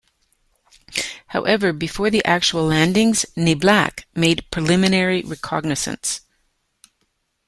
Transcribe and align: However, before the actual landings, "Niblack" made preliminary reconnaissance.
However, 1.27 1.71
before 1.71 2.09
the 2.09 2.25
actual 2.25 2.65
landings, 2.65 3.23
"Niblack" 3.37 4.05
made 4.15 4.43
preliminary 4.49 5.21
reconnaissance. 5.21 6.21